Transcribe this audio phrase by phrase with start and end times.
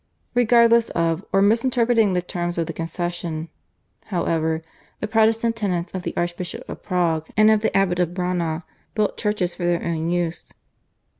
[0.33, 3.49] Regardless of or misinterpreting the terms of the concession,
[4.05, 4.63] however,
[4.99, 8.63] the Protestant tenants of the Archbishop of Prague and of the Abbot of Braunau
[8.95, 10.51] built churches for their own use.